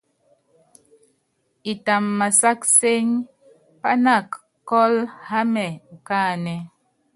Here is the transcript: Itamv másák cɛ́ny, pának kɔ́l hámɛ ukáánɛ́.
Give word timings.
Itamv 1.71 2.07
másák 2.19 2.59
cɛ́ny, 2.77 3.07
pának 3.81 4.27
kɔ́l 4.67 4.93
hámɛ 5.29 5.65
ukáánɛ́. 5.93 6.59